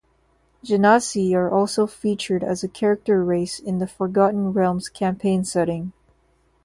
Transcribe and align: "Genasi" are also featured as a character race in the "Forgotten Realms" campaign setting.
"Genasi" 0.65 1.35
are 1.35 1.47
also 1.51 1.85
featured 1.85 2.43
as 2.43 2.63
a 2.63 2.67
character 2.67 3.23
race 3.23 3.59
in 3.59 3.77
the 3.77 3.85
"Forgotten 3.85 4.51
Realms" 4.51 4.89
campaign 4.89 5.43
setting. 5.45 5.93